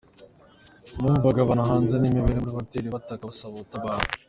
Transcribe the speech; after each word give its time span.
Numvaga 0.99 1.39
abantu 1.41 1.63
hanze 1.69 1.95
n’imbere 1.97 2.37
muri 2.39 2.57
hoteli 2.57 2.87
bataka 2.95 3.23
basaba 3.29 3.53
ubutabazi. 3.55 4.05